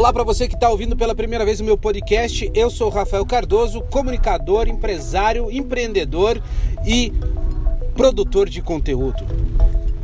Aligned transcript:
Olá 0.00 0.14
para 0.14 0.24
você 0.24 0.48
que 0.48 0.54
está 0.54 0.70
ouvindo 0.70 0.96
pela 0.96 1.14
primeira 1.14 1.44
vez 1.44 1.60
o 1.60 1.64
meu 1.64 1.76
podcast. 1.76 2.50
Eu 2.54 2.70
sou 2.70 2.88
Rafael 2.88 3.26
Cardoso, 3.26 3.82
comunicador, 3.82 4.66
empresário, 4.66 5.50
empreendedor 5.50 6.42
e 6.86 7.12
produtor 7.92 8.48
de 8.48 8.62
conteúdo. 8.62 9.22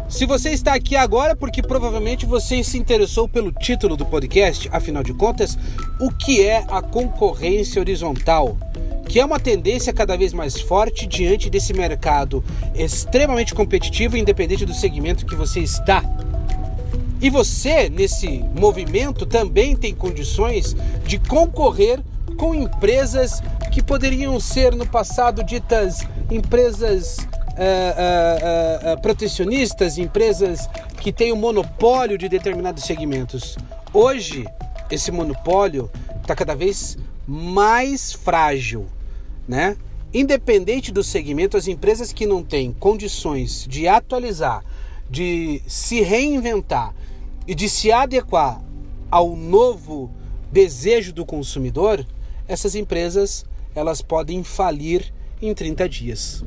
Se 0.07 0.27
você 0.27 0.51
está 0.51 0.75
aqui 0.75 0.97
agora, 0.97 1.33
é 1.33 1.35
porque 1.35 1.63
provavelmente 1.63 2.27
você 2.27 2.63
se 2.63 2.77
interessou 2.77 3.27
pelo 3.27 3.51
título 3.51 3.97
do 3.97 4.05
podcast, 4.05 4.69
afinal 4.71 5.03
de 5.03 5.15
contas, 5.15 5.57
o 5.99 6.11
que 6.11 6.45
é 6.45 6.63
a 6.69 6.83
concorrência 6.83 7.81
horizontal? 7.81 8.59
Que 9.09 9.19
é 9.19 9.25
uma 9.25 9.41
tendência 9.41 9.95
cada 9.95 10.15
vez 10.15 10.35
mais 10.35 10.61
forte 10.61 11.07
diante 11.07 11.49
desse 11.49 11.73
mercado 11.73 12.45
extremamente 12.75 13.55
competitivo, 13.55 14.19
independente 14.19 14.67
do 14.67 14.75
segmento 14.75 15.25
que 15.25 15.35
você 15.35 15.61
está. 15.61 16.05
E 17.27 17.29
você, 17.31 17.89
nesse 17.89 18.39
movimento, 18.57 19.27
também 19.27 19.75
tem 19.75 19.93
condições 19.93 20.77
de 21.05 21.19
concorrer 21.19 22.01
com 22.37 22.55
empresas 22.55 23.43
que 23.73 23.83
poderiam 23.83 24.39
ser 24.39 24.77
no 24.77 24.87
passado 24.87 25.43
ditas 25.43 26.07
empresas 26.31 27.17
uh, 27.19 27.25
uh, 27.27 28.93
uh, 28.93 29.03
protecionistas, 29.03 29.99
empresas 29.99 30.69
que 31.01 31.13
têm 31.13 31.33
o 31.33 31.35
um 31.35 31.39
monopólio 31.39 32.17
de 32.17 32.29
determinados 32.29 32.85
segmentos. 32.85 33.59
Hoje, 33.93 34.47
esse 34.89 35.11
monopólio 35.11 35.91
está 36.23 36.33
cada 36.33 36.55
vez 36.55 36.97
mais 37.27 38.13
frágil, 38.13 38.87
né? 39.49 39.77
Independente 40.15 40.93
do 40.93 41.03
segmento, 41.03 41.57
as 41.57 41.67
empresas 41.67 42.13
que 42.13 42.25
não 42.25 42.41
têm 42.41 42.73
condições 42.73 43.67
de 43.69 43.89
atualizar, 43.89 44.63
de 45.11 45.61
se 45.67 46.03
reinventar 46.03 46.95
e 47.47 47.55
de 47.55 47.69
se 47.69 47.93
adequar 47.93 48.61
ao 49.11 49.37
novo 49.37 50.11
desejo 50.51 51.13
do 51.13 51.25
consumidor, 51.25 52.07
essas 52.49 52.75
empresas 52.75 53.45
elas 53.75 54.01
podem 54.01 54.43
falir 54.43 55.13
em 55.41 55.53
30 55.53 55.89
dias. 55.89 56.45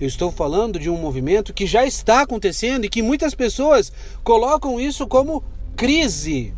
Eu 0.00 0.08
estou 0.08 0.32
falando 0.32 0.78
de 0.78 0.90
um 0.90 0.96
movimento 0.96 1.54
que 1.54 1.66
já 1.66 1.86
está 1.86 2.22
acontecendo 2.22 2.84
e 2.84 2.88
que 2.88 3.02
muitas 3.02 3.34
pessoas 3.34 3.92
colocam 4.24 4.80
isso 4.80 5.06
como 5.06 5.42
crise. 5.76 6.52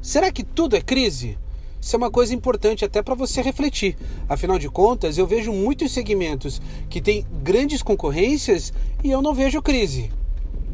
Será 0.00 0.30
que 0.30 0.44
tudo 0.44 0.76
é 0.76 0.80
crise? 0.80 1.36
Isso 1.80 1.94
é 1.94 1.98
uma 1.98 2.10
coisa 2.10 2.34
importante 2.34 2.84
até 2.84 3.02
para 3.02 3.14
você 3.14 3.40
refletir. 3.40 3.96
Afinal 4.28 4.58
de 4.58 4.68
contas, 4.68 5.18
eu 5.18 5.26
vejo 5.26 5.52
muitos 5.52 5.92
segmentos 5.92 6.60
que 6.88 7.00
têm 7.00 7.26
grandes 7.42 7.82
concorrências 7.82 8.72
e 9.02 9.10
eu 9.10 9.22
não 9.22 9.34
vejo 9.34 9.62
crise. 9.62 10.10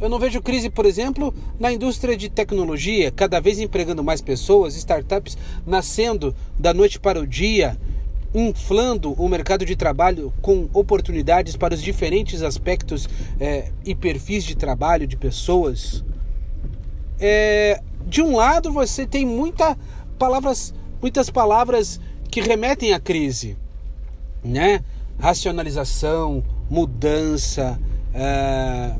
Eu 0.04 0.10
não 0.10 0.18
vejo 0.18 0.42
crise, 0.42 0.68
por 0.68 0.84
exemplo, 0.84 1.32
na 1.58 1.72
indústria 1.72 2.14
de 2.14 2.28
tecnologia, 2.28 3.10
cada 3.10 3.40
vez 3.40 3.58
empregando 3.58 4.04
mais 4.04 4.20
pessoas, 4.20 4.76
startups 4.76 5.34
nascendo 5.66 6.36
da 6.58 6.74
noite 6.74 7.00
para 7.00 7.18
o 7.18 7.26
dia, 7.26 7.78
inflando 8.34 9.14
o 9.14 9.26
mercado 9.30 9.64
de 9.64 9.74
trabalho 9.74 10.30
com 10.42 10.68
oportunidades 10.74 11.56
para 11.56 11.72
os 11.72 11.80
diferentes 11.80 12.42
aspectos 12.42 13.08
é, 13.40 13.70
e 13.82 13.94
perfis 13.94 14.44
de 14.44 14.54
trabalho 14.54 15.06
de 15.06 15.16
pessoas. 15.16 16.04
É, 17.18 17.80
de 18.06 18.20
um 18.20 18.36
lado, 18.36 18.70
você 18.70 19.06
tem 19.06 19.24
muita 19.24 19.74
palavras, 20.18 20.74
muitas 21.00 21.30
palavras 21.30 21.98
que 22.30 22.42
remetem 22.42 22.92
à 22.92 23.00
crise, 23.00 23.56
né? 24.44 24.84
Racionalização, 25.18 26.44
mudança. 26.68 27.80
É, 28.12 28.94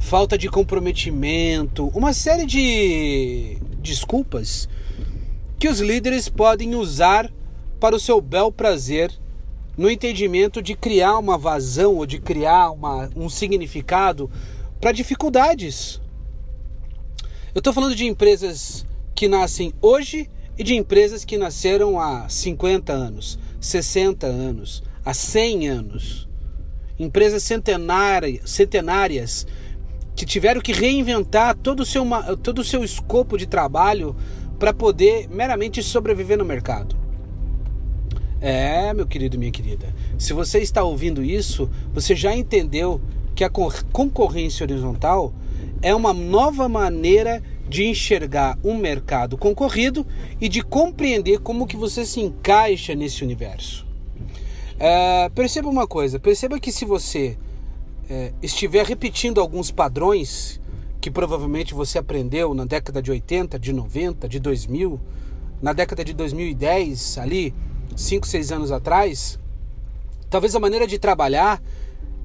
falta 0.00 0.36
de 0.36 0.48
comprometimento, 0.48 1.86
uma 1.94 2.12
série 2.12 2.46
de 2.46 3.58
desculpas 3.80 4.68
que 5.58 5.68
os 5.68 5.78
líderes 5.78 6.28
podem 6.28 6.74
usar 6.74 7.30
para 7.78 7.94
o 7.94 8.00
seu 8.00 8.20
bel 8.20 8.50
prazer 8.50 9.12
no 9.76 9.88
entendimento 9.88 10.60
de 10.60 10.74
criar 10.74 11.16
uma 11.18 11.38
vazão 11.38 11.96
ou 11.96 12.06
de 12.06 12.18
criar 12.18 12.70
uma, 12.70 13.10
um 13.14 13.28
significado 13.28 14.28
para 14.80 14.90
dificuldades. 14.90 16.00
Eu 17.54 17.60
estou 17.60 17.72
falando 17.72 17.94
de 17.94 18.06
empresas 18.06 18.84
que 19.14 19.28
nascem 19.28 19.72
hoje 19.80 20.28
e 20.58 20.64
de 20.64 20.74
empresas 20.74 21.24
que 21.24 21.36
nasceram 21.36 22.00
há 22.00 22.28
50 22.28 22.92
anos, 22.92 23.38
60 23.60 24.26
anos, 24.26 24.82
há 25.04 25.12
100 25.14 25.68
anos. 25.68 26.28
Empresas 26.98 27.42
centenárias, 27.42 28.50
centenárias 28.50 29.46
que 30.14 30.26
tiveram 30.26 30.60
que 30.60 30.72
reinventar 30.72 31.56
todo 31.56 31.80
o 31.80 31.86
seu, 31.86 32.04
todo 32.42 32.60
o 32.60 32.64
seu 32.64 32.84
escopo 32.84 33.38
de 33.38 33.46
trabalho 33.46 34.14
para 34.58 34.74
poder 34.74 35.28
meramente 35.28 35.82
sobreviver 35.82 36.36
no 36.36 36.44
mercado. 36.44 36.96
É, 38.40 38.92
meu 38.94 39.06
querido 39.06 39.36
e 39.36 39.38
minha 39.38 39.52
querida, 39.52 39.94
se 40.18 40.32
você 40.32 40.60
está 40.60 40.82
ouvindo 40.82 41.22
isso, 41.22 41.68
você 41.92 42.14
já 42.16 42.34
entendeu 42.34 43.00
que 43.34 43.44
a 43.44 43.50
concorrência 43.50 44.64
horizontal 44.64 45.32
é 45.82 45.94
uma 45.94 46.12
nova 46.12 46.68
maneira 46.68 47.42
de 47.68 47.86
enxergar 47.86 48.58
um 48.64 48.76
mercado 48.76 49.38
concorrido 49.38 50.06
e 50.40 50.48
de 50.48 50.62
compreender 50.62 51.38
como 51.38 51.66
que 51.66 51.76
você 51.76 52.04
se 52.04 52.20
encaixa 52.20 52.94
nesse 52.94 53.22
universo. 53.22 53.86
É, 54.78 55.28
perceba 55.34 55.68
uma 55.68 55.86
coisa, 55.86 56.18
perceba 56.18 56.58
que 56.58 56.72
se 56.72 56.84
você 56.84 57.38
é, 58.10 58.32
estiver 58.42 58.84
repetindo 58.84 59.40
alguns 59.40 59.70
padrões 59.70 60.60
que 61.00 61.10
provavelmente 61.10 61.72
você 61.72 61.96
aprendeu 61.96 62.52
na 62.52 62.64
década 62.64 63.00
de 63.00 63.08
80, 63.08 63.56
de 63.56 63.72
90, 63.72 64.28
de 64.28 64.40
2000, 64.40 65.00
na 65.62 65.72
década 65.72 66.04
de 66.04 66.12
2010, 66.12 67.18
ali, 67.18 67.54
5, 67.96 68.26
6 68.26 68.50
anos 68.52 68.72
atrás, 68.72 69.38
talvez 70.28 70.56
a 70.56 70.60
maneira 70.60 70.88
de 70.88 70.98
trabalhar 70.98 71.62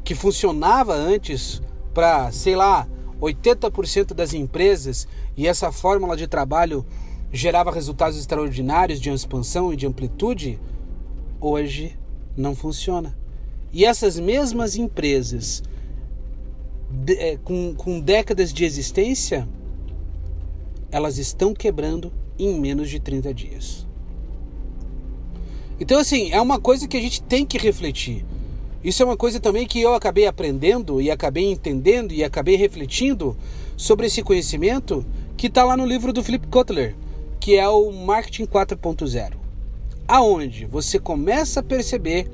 que 0.03 0.15
funcionava 0.15 0.93
antes 0.93 1.61
para, 1.93 2.31
sei 2.31 2.55
lá, 2.55 2.87
80% 3.21 4.13
das 4.13 4.33
empresas 4.33 5.07
e 5.37 5.47
essa 5.47 5.71
fórmula 5.71 6.17
de 6.17 6.27
trabalho 6.27 6.83
gerava 7.31 7.71
resultados 7.71 8.17
extraordinários 8.17 8.99
de 8.99 9.09
expansão 9.09 9.71
e 9.71 9.75
de 9.75 9.85
amplitude, 9.85 10.59
hoje 11.39 11.97
não 12.35 12.55
funciona. 12.55 13.15
E 13.71 13.85
essas 13.85 14.19
mesmas 14.19 14.75
empresas 14.75 15.63
de, 16.95 17.13
é, 17.13 17.37
com, 17.37 17.73
com 17.75 17.99
décadas 17.99 18.53
de 18.53 18.63
existência, 18.63 19.47
elas 20.91 21.17
estão 21.17 21.53
quebrando 21.53 22.11
em 22.39 22.59
menos 22.59 22.89
de 22.89 22.99
30 22.99 23.33
dias. 23.33 23.85
Então, 25.79 25.99
assim, 25.99 26.31
é 26.31 26.39
uma 26.39 26.59
coisa 26.59 26.87
que 26.87 26.95
a 26.95 27.01
gente 27.01 27.21
tem 27.21 27.45
que 27.45 27.57
refletir. 27.57 28.25
Isso 28.83 29.03
é 29.03 29.05
uma 29.05 29.17
coisa 29.17 29.39
também 29.39 29.67
que 29.67 29.81
eu 29.81 29.93
acabei 29.93 30.25
aprendendo 30.25 31.01
e 31.01 31.11
acabei 31.11 31.51
entendendo 31.51 32.13
e 32.13 32.23
acabei 32.23 32.55
refletindo 32.55 33.35
sobre 33.75 34.07
esse 34.07 34.21
conhecimento 34.21 35.05
que 35.35 35.47
está 35.47 35.63
lá 35.63 35.75
no 35.75 35.85
livro 35.85 36.13
do 36.13 36.23
Philip 36.23 36.47
Kotler, 36.47 36.95
que 37.39 37.55
é 37.55 37.67
o 37.67 37.91
Marketing 37.91 38.45
4.0. 38.45 39.33
Aonde 40.07 40.65
você 40.65 40.99
começa 40.99 41.59
a 41.59 41.63
perceber 41.63 42.29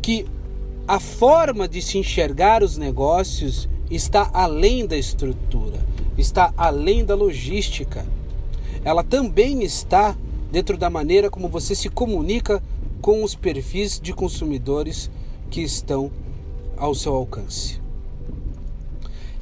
que 0.00 0.24
a 0.86 0.98
forma 0.98 1.68
de 1.68 1.80
se 1.80 1.98
enxergar 1.98 2.62
os 2.62 2.76
negócios 2.76 3.68
está 3.90 4.30
além 4.32 4.86
da 4.86 4.96
estrutura, 4.96 5.78
está 6.16 6.52
além 6.56 7.04
da 7.04 7.14
logística. 7.14 8.06
Ela 8.84 9.02
também 9.02 9.62
está 9.62 10.16
dentro 10.50 10.76
da 10.76 10.90
maneira 10.90 11.30
como 11.30 11.48
você 11.48 11.74
se 11.74 11.88
comunica 11.88 12.62
com 13.00 13.22
os 13.22 13.34
perfis 13.34 14.00
de 14.00 14.12
consumidores 14.12 15.10
que 15.50 15.60
estão 15.60 16.10
ao 16.76 16.94
seu 16.94 17.14
alcance. 17.14 17.80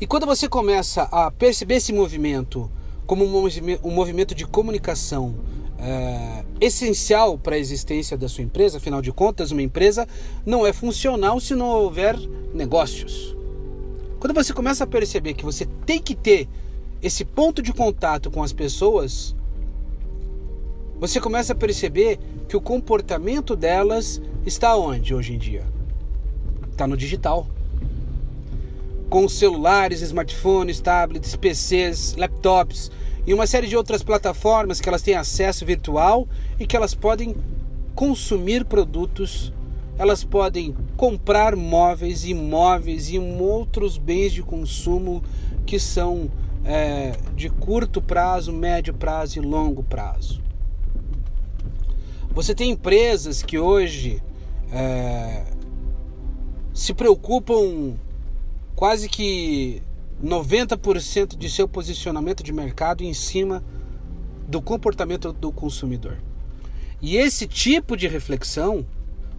E 0.01 0.07
quando 0.07 0.27
você 0.27 0.49
começa 0.49 1.03
a 1.05 1.31
perceber 1.31 1.77
esse 1.77 1.93
movimento 1.93 2.71
como 3.07 3.25
um 3.25 3.91
movimento 3.91 4.35
de 4.35 4.47
comunicação 4.47 5.35
é, 5.79 6.45
essencial 6.61 7.39
para 7.39 7.57
a 7.57 7.59
existência 7.59 8.17
da 8.17 8.29
sua 8.29 8.45
empresa. 8.45 8.79
Afinal 8.79 9.01
de 9.01 9.13
contas, 9.13 9.51
uma 9.51 9.63
empresa 9.63 10.07
não 10.45 10.67
é 10.67 10.73
funcional 10.73 11.41
se 11.41 11.55
não 11.55 11.69
houver 11.69 12.17
negócios. 12.53 13.37
Quando 14.19 14.35
você 14.35 14.53
começa 14.53 14.85
a 14.85 14.87
perceber 14.87 15.35
que 15.35 15.45
você 15.45 15.67
tem 15.87 16.01
que 16.01 16.15
ter 16.15 16.49
esse 17.01 17.25
ponto 17.25 17.63
de 17.63 17.73
contato 17.73 18.31
com 18.31 18.43
as 18.43 18.53
pessoas, 18.53 19.37
você 20.99 21.21
começa 21.21 21.53
a 21.53 21.57
perceber 21.57 22.19
que 22.49 22.57
o 22.57 22.61
comportamento 22.61 23.55
delas 23.55 24.21
está 24.45 24.77
onde 24.77 25.15
hoje 25.15 25.35
em 25.35 25.39
dia? 25.39 25.65
Está 26.73 26.87
no 26.89 26.97
digital. 26.97 27.47
Com 29.09 29.29
celulares, 29.29 30.03
smartphones, 30.03 30.81
tablets, 30.81 31.37
PCs, 31.37 32.17
laptops, 32.17 32.91
e 33.29 33.35
uma 33.35 33.47
série 33.47 33.67
de 33.67 33.77
outras 33.77 34.03
plataformas 34.03 34.81
que 34.81 34.89
elas 34.89 35.03
têm 35.03 35.15
acesso 35.15 35.67
virtual 35.67 36.27
e 36.59 36.67
que 36.67 36.75
elas 36.75 36.95
podem 36.95 37.37
consumir 37.95 38.65
produtos, 38.65 39.53
elas 39.99 40.25
podem 40.25 40.75
comprar 40.97 41.55
móveis, 41.55 42.25
imóveis 42.25 43.11
e 43.11 43.19
outros 43.19 43.99
bens 43.99 44.33
de 44.33 44.43
consumo 44.43 45.23
que 45.67 45.79
são 45.79 46.31
é, 46.65 47.13
de 47.37 47.51
curto 47.51 48.01
prazo, 48.01 48.51
médio 48.51 48.95
prazo 48.95 49.39
e 49.39 49.43
longo 49.43 49.83
prazo. 49.83 50.41
Você 52.31 52.55
tem 52.55 52.71
empresas 52.71 53.43
que 53.43 53.59
hoje 53.59 54.23
é, 54.73 55.45
se 56.73 56.95
preocupam 56.95 57.93
quase 58.75 59.07
que 59.07 59.83
90% 60.23 61.37
de 61.37 61.49
seu 61.49 61.69
posicionamento 61.69 62.43
de 62.43 62.53
mercado 62.53 63.05
em 63.05 63.15
cima 63.15 63.63
do 64.47 64.61
comportamento 64.61 65.33
do 65.33 65.53
consumidor. 65.53 66.19
E 67.01 67.17
esse 67.17 67.47
tipo 67.47 67.97
de 67.97 68.09
reflexão, 68.09 68.85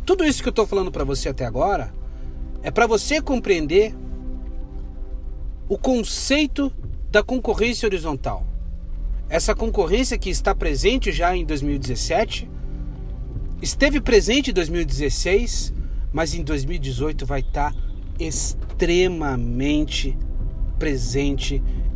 tudo 0.06 0.24
isso 0.24 0.42
que 0.42 0.48
eu 0.48 0.52
estou 0.52 0.66
falando 0.66 0.92
para 0.92 1.04
você 1.04 1.30
até 1.30 1.46
agora, 1.46 1.94
é 2.64 2.72
para 2.72 2.88
você 2.88 3.22
compreender 3.22 3.94
o 5.68 5.78
conceito 5.78 6.72
da 7.12 7.22
concorrência 7.22 7.86
horizontal. 7.86 8.46
Essa 9.28 9.54
concorrência 9.54 10.18
que 10.18 10.30
está 10.30 10.56
presente 10.56 11.12
já 11.12 11.36
em 11.36 11.46
2017, 11.46 12.50
esteve 13.62 14.00
presente 14.00 14.52
em 14.52 14.54
2016, 14.54 15.74
mas 16.12 16.34
em 16.34 16.44
2018 16.44 17.26
vai 17.26 17.42
estar 17.42 17.76
extremamente 18.18 20.12
presente 20.12 20.29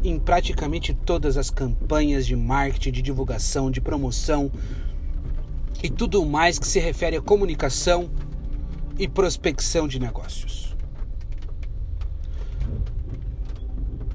em 0.03 0.19
praticamente 0.19 0.93
todas 0.93 1.37
as 1.37 1.49
campanhas 1.49 2.25
de 2.25 2.35
marketing, 2.35 2.91
de 2.91 3.01
divulgação, 3.01 3.71
de 3.71 3.79
promoção 3.79 4.51
e 5.81 5.89
tudo 5.89 6.25
mais 6.25 6.59
que 6.59 6.67
se 6.67 6.79
refere 6.79 7.17
à 7.17 7.21
comunicação 7.21 8.09
e 8.99 9.07
prospecção 9.07 9.87
de 9.87 9.99
negócios. 9.99 10.75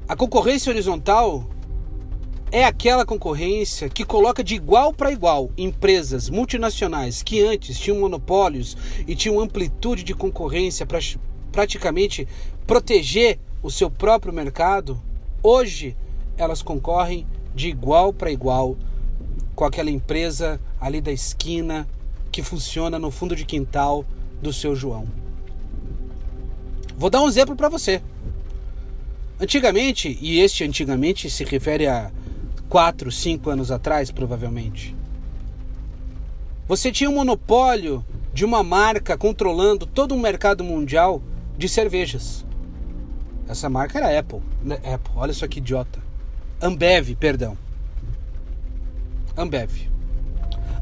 A 0.07 0.17
concorrência 0.17 0.71
horizontal 0.71 1.49
é 2.51 2.65
aquela 2.65 3.05
concorrência 3.05 3.89
que 3.89 4.05
coloca 4.05 4.43
de 4.43 4.55
igual 4.55 4.93
para 4.93 5.13
igual 5.13 5.51
empresas 5.57 6.31
multinacionais 6.31 7.23
que 7.23 7.43
antes 7.43 7.79
tinham 7.79 8.01
monopólios 8.01 8.77
e 9.07 9.15
tinham 9.15 9.41
amplitude 9.41 10.03
de 10.03 10.15
concorrência 10.15 10.87
para 10.87 10.99
praticamente 11.53 12.27
proteger 12.67 13.39
o 13.63 13.71
seu 13.71 13.91
próprio 13.91 14.33
mercado, 14.33 15.01
hoje 15.43 15.97
elas 16.37 16.63
concorrem 16.63 17.27
de 17.55 17.69
igual 17.69 18.13
para 18.13 18.31
igual 18.31 18.77
com 19.55 19.65
aquela 19.65 19.91
empresa 19.91 20.61
ali 20.81 21.01
da 21.01 21.11
esquina 21.11 21.89
que 22.31 22.43
funciona 22.43 22.99
no 22.99 23.11
fundo 23.11 23.35
de 23.35 23.45
quintal 23.45 24.05
do 24.41 24.53
seu 24.53 24.77
João. 24.77 25.07
Vou 26.97 27.11
dar 27.11 27.21
um 27.21 27.29
exemplo 27.29 27.57
para 27.57 27.69
você. 27.69 28.01
Antigamente, 29.41 30.17
e 30.21 30.41
este 30.41 30.65
antigamente 30.65 31.31
se 31.31 31.45
refere 31.45 31.87
a 31.87 32.11
4, 32.69 33.11
5 33.11 33.51
anos 33.51 33.71
atrás, 33.71 34.11
provavelmente, 34.11 34.95
você 36.67 36.93
tinha 36.93 37.09
um 37.09 37.15
monopólio 37.15 38.05
de 38.35 38.45
uma 38.45 38.63
marca 38.63 39.17
controlando 39.17 39.87
todo 39.87 40.15
o 40.15 40.19
mercado 40.19 40.63
mundial 40.63 41.23
de 41.57 41.69
cervejas. 41.69 42.45
Essa 43.49 43.69
marca 43.69 43.99
era 43.99 44.19
Apple. 44.19 44.41
Né? 44.63 44.77
Apple, 44.77 45.13
olha 45.17 45.33
só 45.33 45.49
que 45.49 45.59
idiota. 45.59 46.01
Ambev, 46.61 47.15
perdão. 47.15 47.57
Ambev. 49.37 49.89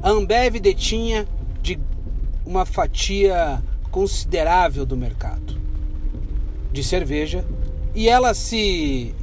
A 0.03 0.11
Ambev 0.11 0.59
detinha 0.59 1.27
de 1.63 1.79
uma 2.45 2.65
fatia 2.65 3.63
considerável 3.91 4.85
do 4.85 4.97
mercado 4.97 5.59
de 6.73 6.83
cerveja 6.83 7.45
e 7.95 8.09
ela 8.09 8.35
se 8.35 9.15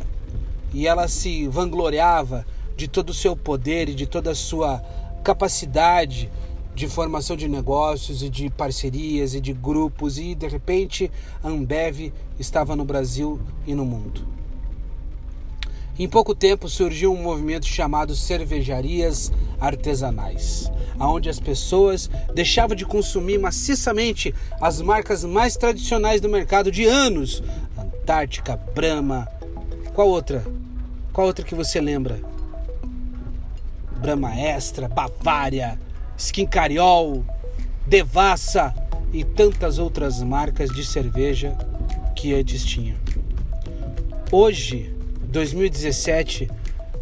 e 0.73 0.87
ela 0.87 1.07
se 1.07 1.47
vangloriava 1.47 2.45
de 2.75 2.87
todo 2.87 3.11
o 3.11 3.13
seu 3.13 3.35
poder 3.35 3.89
e 3.89 3.93
de 3.93 4.07
toda 4.07 4.31
a 4.31 4.35
sua 4.35 4.81
capacidade 5.23 6.31
de 6.75 6.87
formação 6.87 7.35
de 7.35 7.47
negócios 7.47 8.23
e 8.23 8.29
de 8.29 8.49
parcerias 8.49 9.33
e 9.35 9.41
de 9.41 9.53
grupos 9.53 10.17
e 10.17 10.33
de 10.33 10.47
repente 10.47 11.11
a 11.43 11.47
Ambev 11.47 12.11
estava 12.39 12.75
no 12.75 12.83
Brasil 12.83 13.39
e 13.65 13.75
no 13.75 13.85
mundo. 13.85 14.25
Em 15.97 16.09
pouco 16.09 16.33
tempo 16.33 16.67
surgiu 16.67 17.13
um 17.13 17.21
movimento 17.21 17.67
chamado 17.67 18.15
cervejarias 18.15 19.31
artesanais, 19.61 20.71
onde 20.99 21.29
as 21.29 21.39
pessoas 21.39 22.09
deixavam 22.33 22.75
de 22.75 22.83
consumir 22.83 23.37
maciçamente 23.37 24.33
as 24.59 24.81
marcas 24.81 25.23
mais 25.23 25.55
tradicionais 25.55 26.19
do 26.19 26.27
mercado 26.27 26.71
de 26.71 26.85
anos, 26.85 27.43
Antártica, 27.77 28.57
Brahma, 28.73 29.27
qual 29.93 30.09
outra? 30.09 30.43
Qual 31.11 31.27
outra 31.27 31.45
que 31.45 31.53
você 31.53 31.79
lembra? 31.79 32.19
Brahma 33.97 34.35
Extra, 34.35 34.87
Bavária, 34.87 35.79
Skin 36.17 36.45
Cariol, 36.45 37.23
Devassa 37.87 38.73
e 39.11 39.23
tantas 39.23 39.77
outras 39.77 40.21
marcas 40.21 40.69
de 40.69 40.85
cerveja 40.85 41.57
que 42.15 42.33
antes 42.33 42.63
tinha. 42.65 42.95
Hoje, 44.31 44.95
2017, 45.25 46.49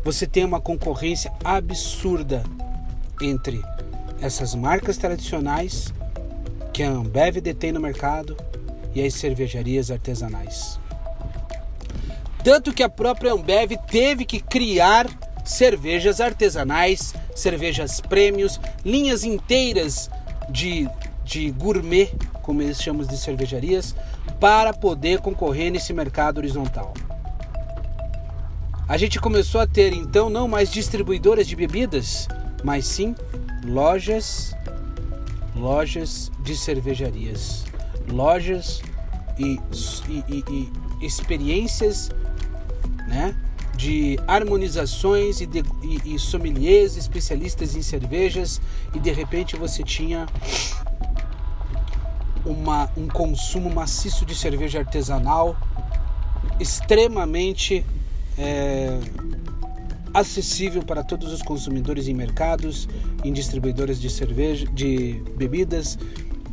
você 0.04 0.26
tem 0.26 0.44
uma 0.44 0.60
concorrência 0.60 1.32
absurda 1.44 2.44
entre 3.22 3.62
essas 4.20 4.56
marcas 4.56 4.98
tradicionais 4.98 5.94
que 6.74 6.84
a 6.84 6.90
Ambev 6.90 7.40
detém 7.40 7.72
no 7.72 7.80
mercado 7.80 8.36
e 8.94 9.04
as 9.04 9.14
cervejarias 9.14 9.92
artesanais. 9.92 10.80
Tanto 12.44 12.74
que 12.74 12.82
a 12.82 12.90
própria 12.90 13.34
Ambev 13.34 13.78
teve 13.90 14.26
que 14.26 14.40
criar 14.40 15.08
cervejas 15.46 16.20
artesanais, 16.20 17.14
cervejas 17.36 18.00
prêmios, 18.02 18.60
linhas 18.84 19.24
inteiras 19.24 20.10
de, 20.50 20.88
de 21.24 21.52
gourmet, 21.52 22.12
como 22.42 22.62
eles 22.62 22.82
chamam 22.82 23.06
de 23.06 23.18
cervejarias, 23.18 23.96
para 24.40 24.74
poder 24.74 25.20
concorrer 25.20 25.72
nesse 25.72 25.94
mercado 25.94 26.38
horizontal. 26.38 26.94
A 28.88 28.98
gente 28.98 29.20
começou 29.20 29.62
a 29.62 29.68
ter 29.68 29.94
então 29.94 30.30
não 30.30 30.48
mais 30.48 30.70
distribuidoras 30.70 31.48
de 31.48 31.56
bebidas, 31.56 32.28
mas 32.64 32.86
sim 32.86 33.16
lojas, 33.64 34.54
lojas 35.56 36.32
de 36.44 36.58
cervejarias, 36.58 37.64
lojas 38.12 38.82
e, 39.38 39.60
e, 40.10 40.24
e, 40.28 40.44
e 41.02 41.06
experiências, 41.06 42.10
né? 43.08 43.36
De 43.82 44.20
harmonizações 44.28 45.42
e, 45.42 45.48
de, 45.48 45.64
e, 45.82 46.14
e 46.14 46.20
sommeliers, 46.20 46.98
especialistas 46.98 47.76
em 47.76 47.82
cervejas, 47.82 48.62
e 48.94 49.00
de 49.00 49.12
repente 49.12 49.56
você 49.56 49.82
tinha 49.82 50.28
uma, 52.46 52.92
um 52.96 53.08
consumo 53.08 53.74
maciço 53.74 54.24
de 54.24 54.36
cerveja 54.36 54.78
artesanal 54.78 55.58
extremamente 56.60 57.84
é, 58.38 59.00
acessível 60.14 60.84
para 60.84 61.04
todos 61.04 61.34
os 61.34 61.42
consumidores 61.42 62.08
em 62.08 62.14
mercados, 62.14 62.88
em 63.24 63.34
distribuidoras 63.34 64.00
de 64.00 64.12
cerveja, 64.12 64.68
de 64.68 65.24
bebidas 65.36 65.98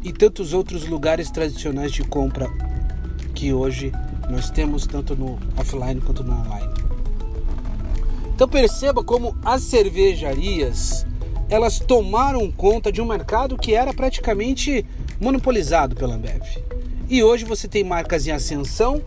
e 0.03 0.15
tantos 0.15 0.55
outros 0.55 0.87
lugares 0.87 1.31
tradicionais 1.31 1.93
de 1.93 2.03
compra 2.05 2.51
que 3.35 3.53
hoje 3.53 3.93
nós 4.31 4.49
temos 4.49 4.87
tanto 4.87 5.15
no 5.15 5.39
offline 5.59 6.01
quanto 6.01 6.25
no 6.25 6.33
online. 6.33 6.78
Então 8.39 8.49
perceba 8.49 9.03
como 9.03 9.37
as 9.45 9.63
cervejarias 9.63 11.05
elas 11.51 11.81
tomaram 11.81 12.49
conta 12.53 12.93
de 12.93 13.03
um 13.03 13.05
mercado 13.05 13.59
que 13.59 13.75
era 13.75 13.93
praticamente 13.93 14.87
monopolizado 15.21 15.97
pela 15.97 16.15
Ambev. 16.15 16.45
E 17.09 17.21
hoje 17.21 17.45
você 17.45 17.67
tem 17.67 17.83
marcas 17.83 18.29
em 18.29 18.31
ascensão, 18.31 19.03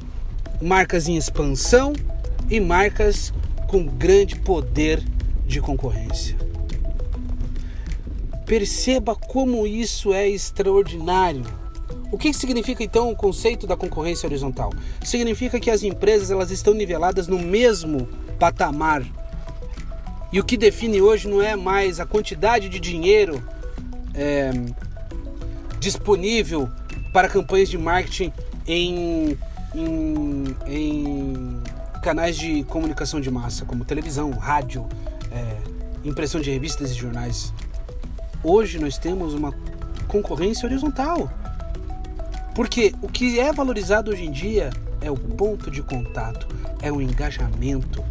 marcas 0.61 1.07
em 1.07 1.15
expansão 1.15 1.93
e 2.50 2.59
marcas 2.59 3.33
com 3.69 3.85
grande 3.85 4.35
poder 4.35 5.01
de 5.47 5.61
concorrência. 5.61 6.35
Perceba 8.45 9.15
como 9.15 9.65
isso 9.65 10.11
é 10.11 10.27
extraordinário. 10.27 11.45
O 12.11 12.17
que 12.17 12.33
significa 12.33 12.83
então 12.83 13.09
o 13.09 13.15
conceito 13.15 13.65
da 13.65 13.77
concorrência 13.77 14.27
horizontal? 14.27 14.73
Significa 15.01 15.57
que 15.57 15.71
as 15.71 15.83
empresas 15.83 16.31
elas 16.31 16.51
estão 16.51 16.73
niveladas 16.73 17.29
no 17.29 17.39
mesmo 17.39 18.09
patamar 18.38 19.21
e 20.31 20.39
o 20.39 20.43
que 20.43 20.55
define 20.55 21.01
hoje 21.01 21.27
não 21.27 21.41
é 21.41 21.55
mais 21.55 22.00
a 22.00 22.05
quantidade 22.05 22.69
de 22.69 22.79
dinheiro 22.79 23.43
é, 24.13 24.51
disponível 25.79 26.69
para 27.11 27.27
campanhas 27.27 27.67
de 27.69 27.77
marketing 27.77 28.31
em, 28.65 29.38
em, 29.75 30.55
em, 30.67 31.61
canais 32.01 32.38
de 32.38 32.63
comunicação 32.63 33.19
de 33.19 33.29
massa, 33.29 33.65
como 33.65 33.83
televisão, 33.83 34.31
rádio, 34.31 34.88
é, 35.31 35.57
impressão 36.07 36.39
de 36.39 36.50
revistas 36.50 36.91
e 36.91 36.93
jornais. 36.93 37.53
Hoje 38.43 38.79
nós 38.79 38.97
temos 38.97 39.33
uma 39.33 39.53
concorrência 40.07 40.65
horizontal. 40.65 41.29
Porque 42.55 42.93
o 43.01 43.07
que 43.07 43.39
é 43.39 43.51
valorizado 43.51 44.11
hoje 44.11 44.25
em 44.25 44.31
dia 44.31 44.71
é 45.00 45.09
o 45.09 45.15
ponto 45.15 45.71
de 45.71 45.81
contato, 45.81 46.47
é 46.81 46.91
o 46.91 47.01
engajamento, 47.01 48.03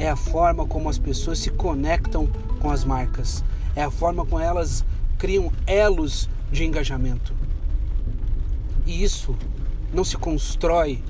é 0.00 0.08
a 0.08 0.16
forma 0.16 0.66
como 0.66 0.88
as 0.88 0.98
pessoas 0.98 1.38
se 1.38 1.50
conectam 1.50 2.26
com 2.58 2.70
as 2.70 2.84
marcas, 2.84 3.44
é 3.76 3.82
a 3.82 3.90
forma 3.90 4.24
como 4.24 4.40
elas 4.40 4.82
criam 5.18 5.52
elos 5.66 6.26
de 6.50 6.64
engajamento. 6.64 7.34
E 8.86 9.04
isso 9.04 9.36
não 9.92 10.02
se 10.02 10.16
constrói 10.16 11.02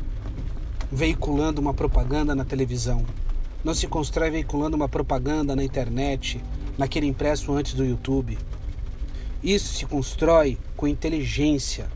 veiculando 0.91 1.61
uma 1.61 1.73
propaganda 1.73 2.35
na 2.35 2.45
televisão, 2.45 3.07
não 3.63 3.75
se 3.75 3.87
constrói 3.87 4.29
veiculando 4.29 4.77
uma 4.77 4.89
propaganda 4.89 5.55
na 5.55 5.63
internet, 5.63 6.43
naquele 6.77 7.07
impresso 7.07 7.53
antes 7.53 7.75
do 7.75 7.85
YouTube. 7.85 8.37
Isso 9.41 9.73
se 9.73 9.87
constrói 9.87 10.59
com 10.77 10.89
inteligência. 10.89 11.89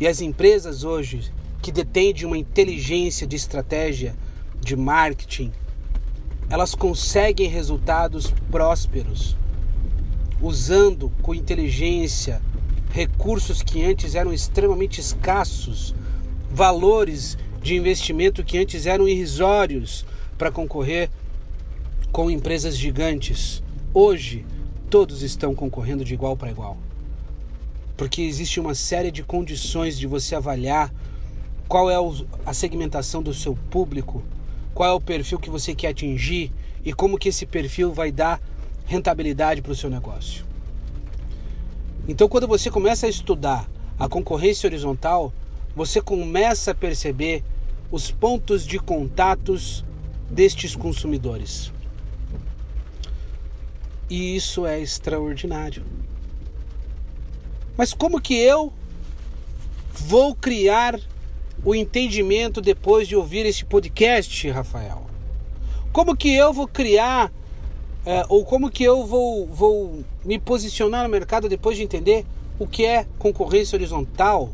E 0.00 0.08
as 0.08 0.20
empresas 0.20 0.82
hoje 0.82 1.32
que 1.62 1.70
detêm 1.70 2.12
de 2.12 2.26
uma 2.26 2.36
inteligência 2.36 3.24
de 3.24 3.36
estratégia 3.36 4.16
de 4.60 4.74
marketing, 4.74 5.52
elas 6.52 6.74
conseguem 6.74 7.48
resultados 7.48 8.30
prósperos 8.50 9.38
usando 10.38 11.10
com 11.22 11.34
inteligência 11.34 12.42
recursos 12.90 13.62
que 13.62 13.82
antes 13.82 14.14
eram 14.14 14.34
extremamente 14.34 15.00
escassos, 15.00 15.94
valores 16.50 17.38
de 17.62 17.74
investimento 17.74 18.44
que 18.44 18.58
antes 18.58 18.84
eram 18.84 19.08
irrisórios 19.08 20.04
para 20.36 20.52
concorrer 20.52 21.08
com 22.12 22.30
empresas 22.30 22.76
gigantes. 22.76 23.62
Hoje, 23.94 24.44
todos 24.90 25.22
estão 25.22 25.54
concorrendo 25.54 26.04
de 26.04 26.12
igual 26.12 26.36
para 26.36 26.50
igual. 26.50 26.76
Porque 27.96 28.20
existe 28.20 28.60
uma 28.60 28.74
série 28.74 29.10
de 29.10 29.22
condições 29.22 29.98
de 29.98 30.06
você 30.06 30.34
avaliar 30.34 30.92
qual 31.66 31.90
é 31.90 31.94
a 32.44 32.52
segmentação 32.52 33.22
do 33.22 33.32
seu 33.32 33.56
público, 33.70 34.22
qual 34.74 34.90
é 34.90 34.92
o 34.92 35.00
perfil 35.00 35.38
que 35.38 35.50
você 35.50 35.74
quer 35.74 35.88
atingir 35.88 36.52
e 36.84 36.92
como 36.92 37.18
que 37.18 37.28
esse 37.28 37.46
perfil 37.46 37.92
vai 37.92 38.10
dar 38.10 38.40
rentabilidade 38.86 39.62
para 39.62 39.72
o 39.72 39.76
seu 39.76 39.88
negócio. 39.88 40.44
Então, 42.08 42.28
quando 42.28 42.48
você 42.48 42.70
começa 42.70 43.06
a 43.06 43.08
estudar 43.08 43.68
a 43.98 44.08
concorrência 44.08 44.66
horizontal, 44.66 45.32
você 45.74 46.00
começa 46.00 46.72
a 46.72 46.74
perceber 46.74 47.44
os 47.90 48.10
pontos 48.10 48.66
de 48.66 48.78
contatos 48.78 49.84
destes 50.30 50.74
consumidores. 50.74 51.72
E 54.10 54.34
isso 54.36 54.66
é 54.66 54.80
extraordinário. 54.80 55.84
Mas 57.76 57.94
como 57.94 58.20
que 58.20 58.34
eu 58.34 58.72
vou 59.92 60.34
criar 60.34 60.98
o 61.64 61.74
entendimento 61.74 62.60
depois 62.60 63.06
de 63.06 63.14
ouvir 63.14 63.46
este 63.46 63.64
podcast, 63.64 64.50
Rafael? 64.50 65.06
Como 65.92 66.16
que 66.16 66.34
eu 66.34 66.52
vou 66.52 66.66
criar, 66.66 67.30
é, 68.04 68.24
ou 68.28 68.44
como 68.44 68.70
que 68.70 68.82
eu 68.82 69.06
vou, 69.06 69.46
vou 69.46 70.04
me 70.24 70.38
posicionar 70.38 71.04
no 71.04 71.08
mercado 71.08 71.48
depois 71.48 71.76
de 71.76 71.82
entender 71.82 72.24
o 72.58 72.66
que 72.66 72.84
é 72.84 73.06
concorrência 73.18 73.76
horizontal? 73.76 74.50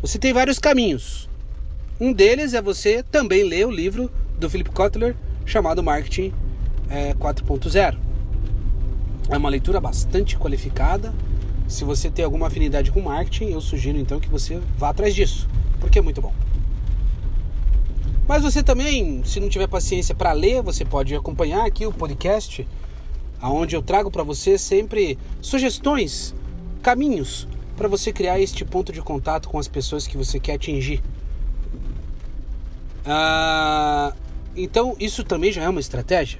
Você 0.00 0.18
tem 0.18 0.32
vários 0.32 0.58
caminhos. 0.58 1.28
Um 2.00 2.12
deles 2.12 2.54
é 2.54 2.62
você 2.62 3.02
também 3.02 3.42
ler 3.42 3.66
o 3.66 3.70
livro 3.70 4.10
do 4.38 4.48
Philip 4.48 4.70
Kotler 4.70 5.16
chamado 5.44 5.82
Marketing 5.82 6.32
é, 6.88 7.14
4.0. 7.14 7.96
É 9.28 9.36
uma 9.36 9.48
leitura 9.48 9.80
bastante 9.80 10.36
qualificada. 10.36 11.14
Se 11.68 11.84
você 11.84 12.10
tem 12.10 12.24
alguma 12.24 12.48
afinidade 12.48 12.90
com 12.90 13.00
marketing, 13.00 13.52
eu 13.52 13.60
sugiro 13.60 13.96
então 13.96 14.18
que 14.18 14.28
você 14.28 14.60
vá 14.76 14.88
atrás 14.88 15.14
disso, 15.14 15.48
porque 15.80 15.98
é 15.98 16.02
muito 16.02 16.20
bom. 16.20 16.32
Mas 18.28 18.42
você 18.42 18.62
também, 18.62 19.24
se 19.24 19.40
não 19.40 19.48
tiver 19.48 19.66
paciência 19.66 20.14
para 20.14 20.32
ler, 20.32 20.62
você 20.62 20.84
pode 20.84 21.14
acompanhar 21.16 21.66
aqui 21.66 21.84
o 21.84 21.92
podcast, 21.92 22.66
aonde 23.40 23.74
eu 23.74 23.82
trago 23.82 24.10
para 24.10 24.22
você 24.22 24.56
sempre 24.56 25.18
sugestões, 25.40 26.32
caminhos 26.80 27.48
para 27.76 27.88
você 27.88 28.12
criar 28.12 28.38
este 28.38 28.64
ponto 28.64 28.92
de 28.92 29.00
contato 29.00 29.48
com 29.48 29.58
as 29.58 29.66
pessoas 29.66 30.06
que 30.06 30.16
você 30.16 30.38
quer 30.38 30.54
atingir. 30.54 31.02
Ah, 33.04 34.12
então, 34.54 34.94
isso 35.00 35.24
também 35.24 35.50
já 35.50 35.62
é 35.62 35.68
uma 35.68 35.80
estratégia. 35.80 36.38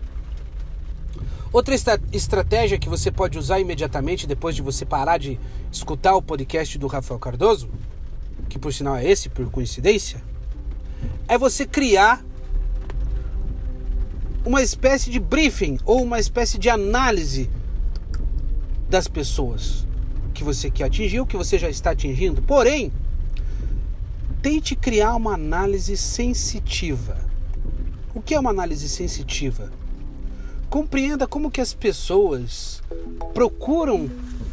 Outra 1.52 1.74
estratégia 2.12 2.78
que 2.78 2.88
você 2.88 3.10
pode 3.10 3.36
usar 3.36 3.58
imediatamente 3.58 4.26
depois 4.26 4.54
de 4.54 4.62
você 4.62 4.84
parar 4.84 5.18
de 5.18 5.40
escutar 5.72 6.14
o 6.14 6.22
podcast 6.22 6.78
do 6.78 6.86
Rafael 6.86 7.18
Cardoso, 7.18 7.68
que 8.50 8.58
por 8.58 8.74
sinal 8.74 8.96
é 8.96 9.08
esse, 9.08 9.30
por 9.30 9.50
coincidência, 9.50 10.22
é 11.26 11.38
você 11.38 11.64
criar 11.64 12.22
uma 14.44 14.60
espécie 14.60 15.08
de 15.08 15.18
briefing 15.18 15.78
ou 15.86 16.02
uma 16.02 16.18
espécie 16.18 16.58
de 16.58 16.68
análise 16.68 17.48
das 18.90 19.08
pessoas 19.08 19.86
que 20.34 20.44
você 20.44 20.70
quer 20.70 20.84
atingir, 20.84 21.20
ou 21.20 21.26
que 21.26 21.36
você 21.36 21.58
já 21.58 21.70
está 21.70 21.92
atingindo. 21.92 22.42
Porém, 22.42 22.92
tente 24.42 24.74
criar 24.74 25.14
uma 25.14 25.34
análise 25.34 25.96
sensitiva. 25.96 27.16
O 28.14 28.20
que 28.20 28.34
é 28.34 28.40
uma 28.40 28.50
análise 28.50 28.88
sensitiva? 28.88 29.70
compreenda 30.70 31.26
como 31.26 31.50
que 31.50 31.60
as 31.60 31.74
pessoas 31.74 32.80
procuram 33.34 34.08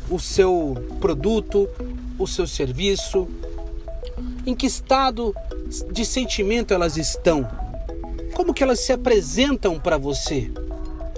o 0.09 0.19
seu 0.19 0.75
produto, 0.99 1.69
o 2.17 2.25
seu 2.25 2.47
serviço, 2.47 3.27
em 4.45 4.55
que 4.55 4.65
estado 4.65 5.35
de 5.91 6.05
sentimento 6.05 6.73
elas 6.73 6.97
estão, 6.97 7.47
como 8.33 8.53
que 8.53 8.63
elas 8.63 8.79
se 8.79 8.93
apresentam 8.93 9.79
para 9.79 9.97
você. 9.97 10.51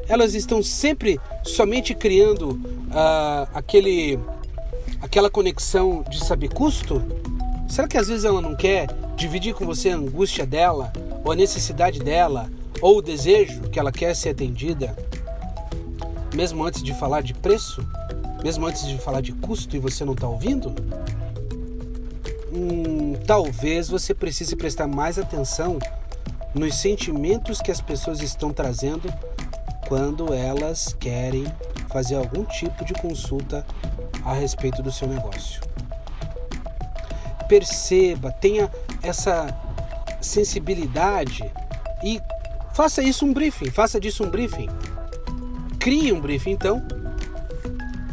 Elas 0.08 0.34
estão 0.34 0.64
sempre 0.64 1.20
somente 1.44 1.94
criando 1.94 2.52
uh, 2.52 3.48
aquele, 3.54 4.18
aquela 5.02 5.30
conexão 5.30 6.04
de 6.10 6.24
saber 6.24 6.50
custo? 6.50 7.04
Será 7.68 7.88
que 7.88 7.98
às 7.98 8.08
vezes 8.08 8.26
ela 8.26 8.42
não 8.42 8.56
quer 8.56 8.88
dividir 9.16 9.54
com 9.54 9.66
você 9.66 9.90
a 9.90 9.96
angústia 9.96 10.46
dela, 10.46 10.92
ou 11.24 11.32
a 11.32 11.36
necessidade 11.36 12.00
dela, 12.00 12.50
ou 12.82 12.98
o 12.98 13.02
desejo 13.02 13.62
que 13.70 13.80
ela 13.80 13.92
quer 13.92 14.16
ser 14.16 14.30
atendida, 14.30 14.96
mesmo 16.34 16.64
antes 16.64 16.82
de 16.82 16.94
falar 16.94 17.22
de 17.22 17.34
preço, 17.34 17.86
mesmo 18.44 18.66
antes 18.66 18.88
de 18.88 18.98
falar 18.98 19.22
de 19.22 19.34
custo 19.34 19.76
e 19.76 19.80
você 19.80 20.06
não 20.06 20.14
está 20.14 20.28
ouvindo, 20.28 20.74
talvez 23.30 23.88
você 23.88 24.12
precise 24.12 24.56
prestar 24.56 24.88
mais 24.88 25.20
atenção 25.20 25.78
nos 26.52 26.74
sentimentos 26.74 27.62
que 27.62 27.70
as 27.70 27.80
pessoas 27.80 28.22
estão 28.22 28.52
trazendo 28.52 29.08
quando 29.88 30.34
elas 30.34 30.96
querem 31.00 31.46
fazer 31.90 32.16
algum 32.16 32.44
tipo 32.44 32.84
de 32.84 32.96
consulta 32.96 33.64
a 34.26 34.34
respeito 34.34 34.82
do 34.82 34.92
seu 34.92 35.08
negócio. 35.08 35.62
Perceba, 37.48 38.32
tenha 38.32 38.68
essa 39.04 39.56
sensibilidade 40.20 41.44
e 42.04 42.20
Faça 42.74 43.04
isso 43.04 43.26
um 43.26 43.34
briefing, 43.34 43.70
faça 43.70 44.00
disso 44.00 44.24
um 44.24 44.30
briefing. 44.30 44.70
Crie 45.80 46.14
um 46.14 46.22
briefing 46.22 46.52
então, 46.52 46.82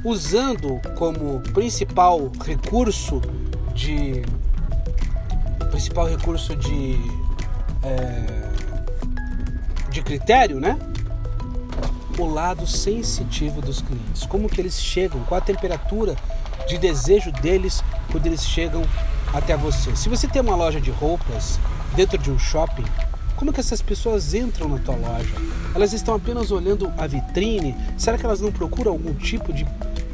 usando 0.05 0.81
como 0.97 1.41
principal 1.53 2.33
recurso 2.45 3.23
de 3.73 4.23
principal 5.77 6.07
recurso 6.07 6.57
de 6.57 6.97
é, 7.83 8.51
de 9.91 10.01
critério, 10.01 10.59
né? 10.59 10.79
O 12.19 12.25
lado 12.25 12.67
sensitivo 12.67 13.61
dos 13.61 13.83
clientes, 13.83 14.25
como 14.25 14.49
que 14.49 14.59
eles 14.59 14.81
chegam, 14.81 15.23
qual 15.25 15.37
a 15.37 15.45
temperatura 15.45 16.17
de 16.67 16.79
desejo 16.79 17.31
deles 17.31 17.85
quando 18.11 18.25
eles 18.25 18.43
chegam 18.43 18.83
até 19.35 19.55
você. 19.55 19.95
Se 19.95 20.09
você 20.09 20.27
tem 20.27 20.41
uma 20.41 20.57
loja 20.57 20.81
de 20.81 20.91
roupas 20.91 21.61
dentro 21.95 22.17
de 22.17 22.31
um 22.31 22.39
shopping, 22.39 22.87
como 23.37 23.53
que 23.53 23.61
essas 23.61 23.83
pessoas 23.83 24.33
entram 24.33 24.71
na 24.71 24.79
tua 24.79 24.97
loja? 24.97 25.35
Elas 25.75 25.93
estão 25.93 26.15
apenas 26.15 26.51
olhando 26.51 26.91
a 26.97 27.07
vitrine? 27.07 27.77
Será 27.99 28.17
que 28.17 28.25
elas 28.25 28.41
não 28.41 28.51
procuram 28.51 28.93
algum 28.93 29.13
tipo 29.13 29.53
de, 29.53 29.67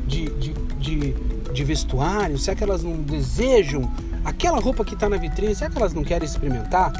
de, 0.08 0.24
de, 0.24 0.52
de, 0.80 1.12
de 1.52 1.64
vestuário? 1.64 2.36
Será 2.36 2.56
que 2.56 2.64
elas 2.64 2.82
não 2.82 2.96
desejam 2.96 3.88
aquela 4.24 4.60
roupa 4.60 4.84
que 4.84 4.94
está 4.94 5.08
na 5.08 5.16
vitrine? 5.16 5.54
Será 5.54 5.70
que 5.70 5.78
elas 5.78 5.94
não 5.94 6.04
querem 6.04 6.26
experimentar? 6.26 6.92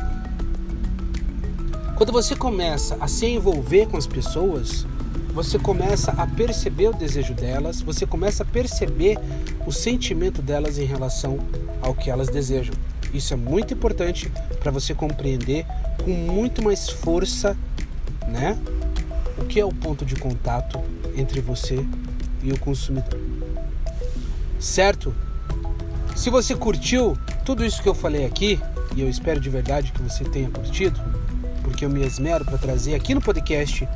Quando 1.96 2.12
você 2.12 2.34
começa 2.34 2.96
a 3.00 3.06
se 3.06 3.26
envolver 3.26 3.86
com 3.86 3.96
as 3.96 4.06
pessoas, 4.06 4.86
você 5.32 5.58
começa 5.58 6.10
a 6.12 6.26
perceber 6.26 6.88
o 6.88 6.92
desejo 6.92 7.32
delas, 7.32 7.80
você 7.80 8.04
começa 8.04 8.42
a 8.42 8.46
perceber 8.46 9.18
o 9.66 9.72
sentimento 9.72 10.42
delas 10.42 10.78
em 10.78 10.84
relação 10.84 11.38
ao 11.80 11.94
que 11.94 12.10
elas 12.10 12.28
desejam. 12.28 12.74
Isso 13.14 13.32
é 13.34 13.36
muito 13.36 13.72
importante 13.72 14.30
para 14.60 14.70
você 14.70 14.94
compreender 14.94 15.66
com 16.04 16.10
muito 16.10 16.62
mais 16.62 16.88
força, 16.88 17.56
né? 18.28 18.58
O 19.38 19.44
que 19.44 19.60
é 19.60 19.64
o 19.64 19.72
ponto 19.72 20.04
de 20.04 20.16
contato 20.16 20.80
entre 21.16 21.40
você 21.40 21.86
e 22.42 22.52
o 22.52 22.58
consumidor. 22.58 23.20
Certo? 24.58 25.14
Se 26.22 26.30
você 26.30 26.54
curtiu 26.54 27.18
tudo 27.44 27.64
isso 27.64 27.82
que 27.82 27.88
eu 27.88 27.94
falei 27.96 28.24
aqui, 28.24 28.60
e 28.94 29.00
eu 29.00 29.10
espero 29.10 29.40
de 29.40 29.50
verdade 29.50 29.90
que 29.90 30.00
você 30.00 30.22
tenha 30.22 30.48
curtido, 30.48 31.00
porque 31.64 31.84
eu 31.84 31.90
me 31.90 32.06
esmero 32.06 32.44
para 32.44 32.56
trazer 32.56 32.94
aqui 32.94 33.12
no 33.12 33.20
podcast 33.20 33.88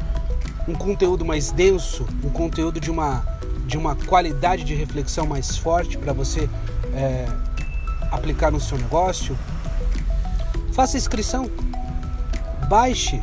um 0.66 0.75
conteúdo 0.75 1.25
mais 1.25 1.52
denso, 1.52 2.04
um 2.25 2.28
conteúdo 2.28 2.80
de 2.80 2.90
uma, 2.90 3.25
de 3.68 3.78
uma 3.78 3.95
qualidade 3.95 4.64
de 4.64 4.75
reflexão 4.75 5.25
mais 5.25 5.56
forte 5.56 5.97
para 5.97 6.12
você 6.12 6.50
é, 6.97 7.26
aplicar 8.11 8.50
no 8.50 8.59
seu 8.59 8.76
negócio, 8.76 9.38
faça 10.73 10.97
inscrição, 10.97 11.49
baixe, 12.68 13.21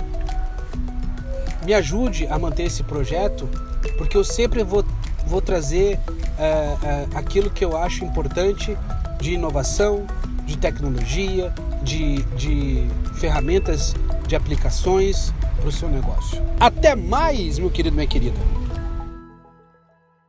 me 1.65 1.73
ajude 1.73 2.25
a 2.27 2.39
manter 2.39 2.63
esse 2.63 2.83
projeto, 2.83 3.49
porque 3.97 4.15
eu 4.15 4.23
sempre 4.23 4.63
vou, 4.63 4.85
vou 5.27 5.41
trazer 5.41 5.99
é, 6.37 6.43
é, 6.43 7.07
aquilo 7.15 7.49
que 7.49 7.63
eu 7.63 7.77
acho 7.77 8.03
importante 8.03 8.77
de 9.19 9.33
inovação, 9.33 10.05
de 10.45 10.57
tecnologia, 10.57 11.53
de, 11.83 12.23
de 12.35 12.87
ferramentas 13.15 13.95
de 14.27 14.35
aplicações 14.35 15.33
para 15.57 15.67
o 15.67 15.71
seu 15.71 15.89
negócio. 15.89 16.41
Até 16.59 16.95
mais, 16.95 17.59
meu 17.59 17.69
querido, 17.69 17.95
minha 17.95 18.07
querida. 18.07 18.37